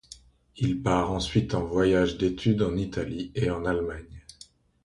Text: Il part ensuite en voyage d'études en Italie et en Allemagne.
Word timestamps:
Il 0.57 0.81
part 0.81 1.11
ensuite 1.11 1.53
en 1.53 1.63
voyage 1.63 2.17
d'études 2.17 2.63
en 2.63 2.75
Italie 2.75 3.31
et 3.35 3.51
en 3.51 3.65
Allemagne. 3.65 4.25